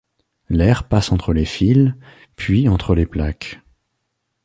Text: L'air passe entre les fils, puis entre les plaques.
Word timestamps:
L'air 0.49 0.87
passe 0.87 1.11
entre 1.11 1.31
les 1.31 1.45
fils, 1.45 1.89
puis 2.35 2.67
entre 2.67 2.95
les 2.95 3.05
plaques. 3.05 3.61